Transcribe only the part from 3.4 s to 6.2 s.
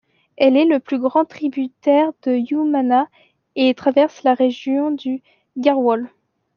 et traverse la région du Garhwal.